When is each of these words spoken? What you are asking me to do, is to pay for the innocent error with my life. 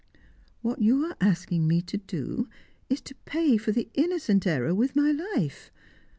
What 0.63 0.81
you 0.81 1.05
are 1.05 1.15
asking 1.21 1.67
me 1.67 1.79
to 1.83 1.95
do, 1.97 2.49
is 2.89 3.01
to 3.01 3.13
pay 3.25 3.57
for 3.57 3.71
the 3.71 3.87
innocent 3.93 4.47
error 4.47 4.73
with 4.73 4.95
my 4.95 5.11
life. 5.35 5.69